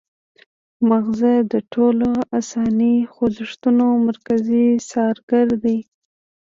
مغزه 0.89 1.33
د 1.51 1.53
ټولو 1.73 2.09
انساني 2.35 2.95
خوځښتونو 3.13 3.85
مرکزي 4.07 4.65
څارګر 4.89 5.47
دي 5.63 5.77